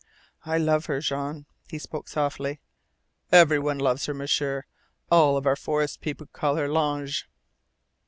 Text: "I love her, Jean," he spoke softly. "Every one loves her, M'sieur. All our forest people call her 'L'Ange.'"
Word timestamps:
"I 0.47 0.57
love 0.57 0.87
her, 0.87 0.99
Jean," 0.99 1.45
he 1.69 1.77
spoke 1.77 2.07
softly. 2.07 2.59
"Every 3.31 3.59
one 3.59 3.77
loves 3.77 4.07
her, 4.07 4.15
M'sieur. 4.15 4.63
All 5.11 5.35
our 5.47 5.55
forest 5.55 6.01
people 6.01 6.25
call 6.25 6.55
her 6.55 6.67
'L'Ange.'" 6.67 7.29